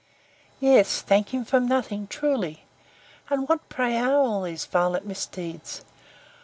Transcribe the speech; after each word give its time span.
Yes, 0.59 0.99
thank 1.01 1.31
him 1.31 1.45
for 1.45 1.59
nothing, 1.59 2.07
truly. 2.07 2.65
And 3.29 3.47
what, 3.47 3.69
pray, 3.69 3.99
are 3.99 4.15
all 4.15 4.41
these 4.41 4.65
violent 4.65 5.05
misdeeds? 5.05 5.85